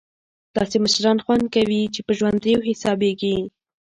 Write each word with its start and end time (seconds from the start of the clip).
داسې 0.55 0.77
مشران 0.85 1.17
خوند 1.25 1.45
کوي 1.55 1.81
چې 1.93 1.99
په 2.07 2.11
ژوندیو 2.17 2.65
حسابېږي. 2.69 3.37